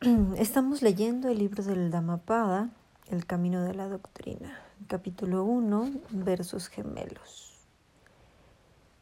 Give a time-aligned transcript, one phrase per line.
[0.36, 2.68] Estamos leyendo el libro del Dhammapada,
[3.08, 7.54] El Camino de la Doctrina, capítulo 1, versos gemelos.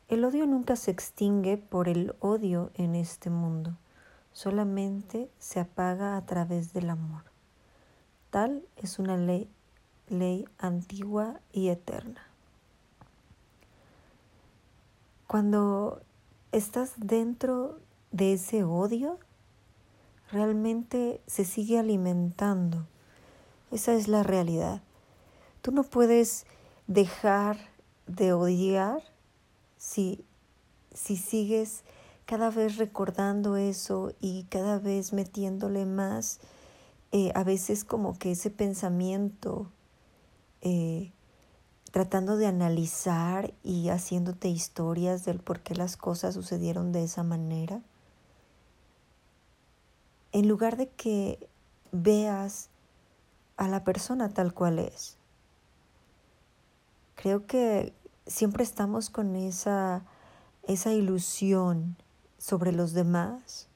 [0.07, 3.77] El odio nunca se extingue por el odio en este mundo,
[4.33, 7.25] solamente se apaga a través del amor.
[8.31, 9.51] Tal es una ley,
[10.07, 12.23] ley antigua y eterna.
[15.27, 16.03] Cuando
[16.53, 17.81] estás dentro
[18.13, 19.19] de ese odio,
[20.31, 22.87] realmente se sigue alimentando.
[23.71, 24.83] Esa es la realidad.
[25.63, 26.47] Tú no puedes
[26.87, 27.59] dejar
[28.07, 29.03] de odiar
[29.77, 30.25] si,
[30.93, 31.85] si sigues
[32.27, 36.41] cada vez recordando eso y cada vez metiéndole más,
[37.13, 39.71] eh, a veces como que ese pensamiento,
[40.63, 41.13] eh,
[41.91, 47.83] tratando de analizar y haciéndote historias del por qué las cosas sucedieron de esa manera
[50.35, 51.49] en lugar de que
[51.93, 52.69] veas
[53.57, 55.17] a la persona tal cual es.
[57.15, 57.95] Creo que
[58.27, 60.03] siempre estamos con esa,
[60.65, 61.97] esa ilusión
[62.37, 63.69] sobre los demás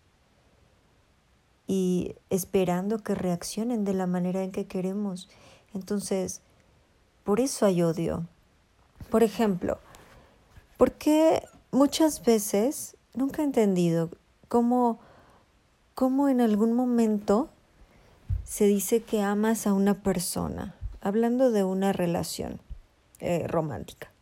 [1.69, 5.29] y esperando que reaccionen de la manera en que queremos.
[5.75, 6.41] Entonces,
[7.23, 8.27] por eso hay odio.
[9.11, 9.79] Por ejemplo,
[10.77, 14.11] porque muchas veces nunca he entendido
[14.49, 14.99] cómo
[15.99, 17.49] cómo en algún momento
[18.45, 22.61] se dice que amas a una persona, hablando de una relación
[23.19, 24.13] eh, romántica.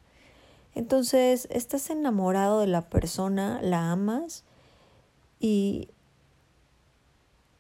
[0.74, 4.42] Entonces, estás enamorado de la persona, la amas
[5.38, 5.90] y,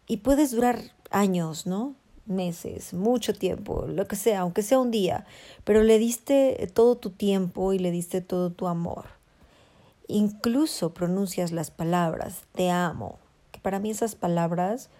[0.06, 1.94] y puedes durar años, ¿no?
[2.24, 5.26] Meses, mucho tiempo, lo que sea, aunque sea un día,
[5.64, 9.04] pero le diste todo tu tiempo y le diste todo tu amor.
[10.08, 13.18] Incluso pronuncias las palabras, te amo,
[13.66, 14.90] para mí esas palabras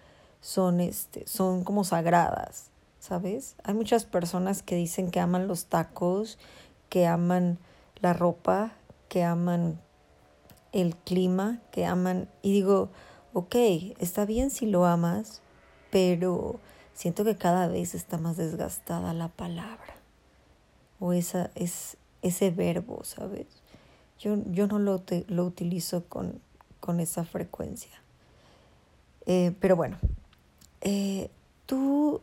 [0.41, 2.65] son, este, son como sagradas,
[2.99, 3.55] ¿sabes?
[3.63, 6.37] Hay muchas personas que dicen que aman los tacos,
[6.89, 7.59] que aman
[8.01, 8.73] la ropa,
[9.07, 9.79] que aman
[10.73, 12.27] el clima, que aman...
[12.41, 12.89] Y digo,
[13.31, 13.55] ok,
[13.99, 15.41] está bien si lo amas,
[15.89, 16.59] pero
[16.93, 19.95] siento que cada vez está más desgastada la palabra
[20.99, 23.47] o esa, es, ese verbo, ¿sabes?
[24.19, 26.41] Yo, yo no lo, lo utilizo con,
[26.81, 28.01] con esa frecuencia.
[29.27, 29.97] Eh, pero bueno,
[30.81, 31.29] eh,
[31.67, 32.21] tú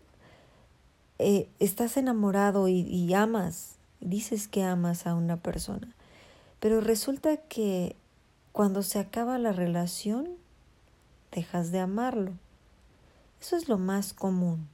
[1.20, 5.94] eh, estás enamorado y, y amas, dices que amas a una persona,
[6.59, 7.94] pero resulta que
[8.53, 10.31] cuando se acaba la relación,
[11.31, 12.32] dejas de amarlo.
[13.41, 14.69] Eso es lo más común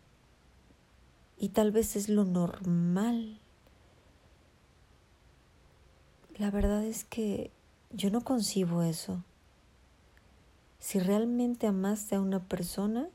[1.40, 3.38] y tal vez es lo normal.
[6.36, 7.50] La verdad es que
[7.90, 9.24] yo no concibo eso.
[10.80, 13.06] Si realmente amaste a una persona,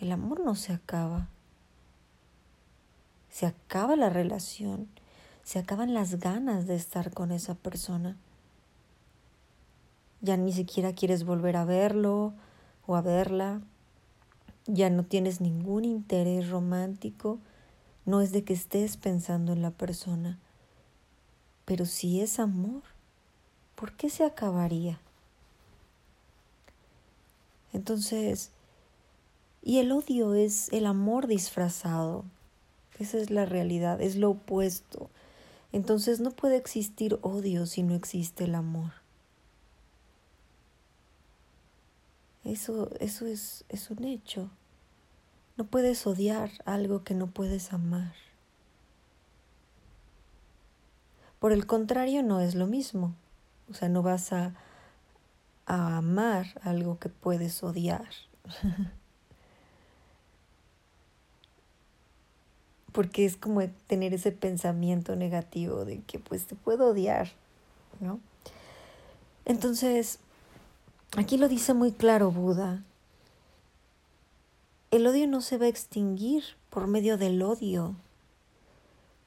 [0.00, 1.28] el amor no se acaba.
[3.28, 4.88] Se acaba la relación,
[5.42, 8.16] se acaban las ganas de estar con esa persona.
[10.20, 12.32] Ya ni siquiera quieres volver a verlo
[12.86, 13.60] o a verla.
[14.66, 17.40] Ya no tienes ningún interés romántico.
[18.06, 20.38] No es de que estés pensando en la persona.
[21.64, 22.82] Pero si es amor,
[23.74, 25.00] ¿por qué se acabaría?
[27.74, 28.50] Entonces,
[29.60, 32.24] y el odio es el amor disfrazado.
[32.98, 35.10] Esa es la realidad, es lo opuesto.
[35.72, 38.92] Entonces no puede existir odio si no existe el amor.
[42.44, 44.48] Eso, eso es, es un hecho.
[45.56, 48.14] No puedes odiar algo que no puedes amar.
[51.40, 53.14] Por el contrario, no es lo mismo.
[53.68, 54.54] O sea, no vas a
[55.66, 58.08] a amar algo que puedes odiar.
[62.92, 67.30] Porque es como tener ese pensamiento negativo de que pues te puedo odiar,
[68.00, 68.20] ¿no?
[69.44, 70.20] Entonces,
[71.16, 72.82] aquí lo dice muy claro Buda.
[74.90, 77.96] El odio no se va a extinguir por medio del odio.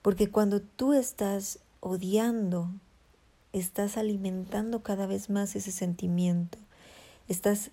[0.01, 2.69] Porque cuando tú estás odiando
[3.59, 6.57] estás alimentando cada vez más ese sentimiento.
[7.27, 7.71] Estás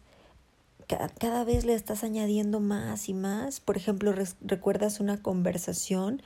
[0.86, 3.60] cada vez le estás añadiendo más y más.
[3.60, 6.22] Por ejemplo, recuerdas una conversación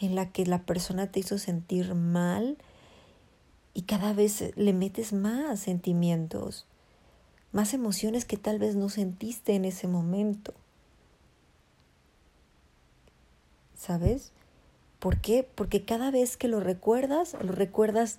[0.00, 2.58] en la que la persona te hizo sentir mal
[3.74, 6.66] y cada vez le metes más sentimientos,
[7.52, 10.52] más emociones que tal vez no sentiste en ese momento.
[13.76, 14.32] ¿Sabes?
[14.98, 15.48] ¿Por qué?
[15.54, 18.18] Porque cada vez que lo recuerdas, lo recuerdas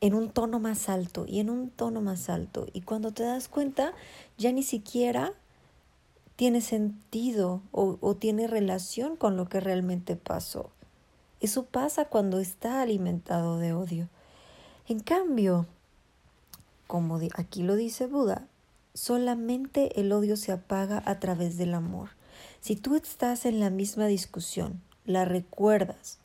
[0.00, 2.66] en un tono más alto y en un tono más alto.
[2.72, 3.92] Y cuando te das cuenta,
[4.38, 5.32] ya ni siquiera
[6.36, 10.70] tiene sentido o, o tiene relación con lo que realmente pasó.
[11.40, 14.08] Eso pasa cuando está alimentado de odio.
[14.88, 15.66] En cambio,
[16.86, 18.46] como aquí lo dice Buda,
[18.94, 22.10] solamente el odio se apaga a través del amor.
[22.60, 26.18] Si tú estás en la misma discusión, la recuerdas,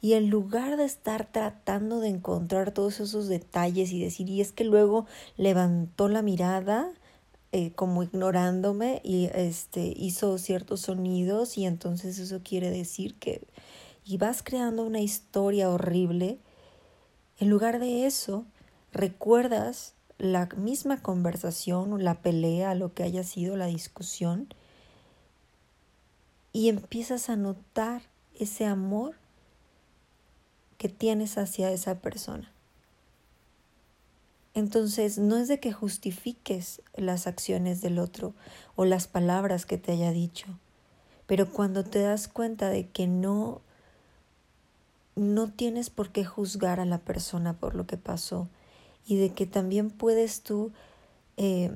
[0.00, 4.52] y en lugar de estar tratando de encontrar todos esos detalles y decir, y es
[4.52, 5.06] que luego
[5.36, 6.92] levantó la mirada,
[7.50, 13.40] eh, como ignorándome y este hizo ciertos sonidos y entonces eso quiere decir que
[14.04, 16.40] y vas creando una historia horrible
[17.38, 18.44] en lugar de eso
[18.92, 24.52] recuerdas la misma conversación la pelea lo que haya sido la discusión
[26.52, 28.02] y empiezas a notar
[28.38, 29.14] ese amor
[30.78, 32.50] que tienes hacia esa persona
[34.58, 38.34] entonces, no es de que justifiques las acciones del otro
[38.74, 40.46] o las palabras que te haya dicho,
[41.28, 43.60] pero cuando te das cuenta de que no
[45.14, 48.48] no tienes por qué juzgar a la persona por lo que pasó
[49.06, 50.72] y de que también puedes tú
[51.36, 51.70] eh,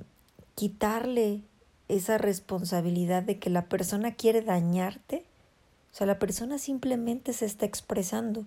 [0.57, 1.43] quitarle
[1.87, 5.25] esa responsabilidad de que la persona quiere dañarte,
[5.93, 8.45] o sea, la persona simplemente se está expresando.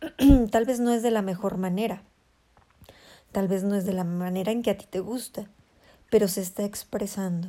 [0.50, 2.02] Tal vez no es de la mejor manera,
[3.32, 5.48] Tal vez no es de la manera en que a ti te gusta,
[6.10, 7.48] pero se está expresando.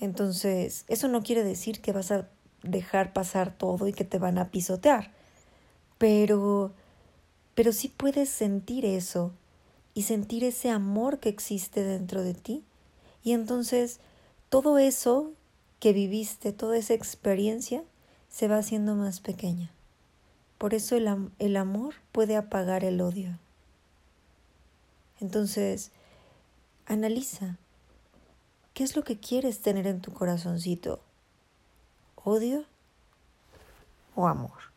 [0.00, 2.28] Entonces, eso no quiere decir que vas a
[2.62, 5.12] dejar pasar todo y que te van a pisotear,
[5.98, 6.72] pero
[7.54, 9.32] pero sí puedes sentir eso
[9.94, 12.64] y sentir ese amor que existe dentro de ti.
[13.22, 14.00] Y entonces
[14.48, 15.32] todo eso
[15.78, 17.84] que viviste, toda esa experiencia,
[18.30, 19.70] se va haciendo más pequeña.
[20.62, 23.36] Por eso el, el amor puede apagar el odio.
[25.18, 25.90] Entonces,
[26.86, 27.58] analiza,
[28.72, 31.00] ¿qué es lo que quieres tener en tu corazoncito?
[32.14, 32.64] ¿Odio
[34.14, 34.71] o amor?